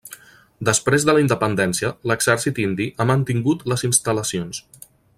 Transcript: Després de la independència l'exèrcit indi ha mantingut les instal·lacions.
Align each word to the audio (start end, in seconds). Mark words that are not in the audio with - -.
Després 0.69 1.05
de 1.09 1.13
la 1.17 1.21
independència 1.25 1.91
l'exèrcit 2.13 2.63
indi 2.65 2.91
ha 2.97 3.07
mantingut 3.13 3.63
les 3.73 3.87
instal·lacions. 3.93 4.65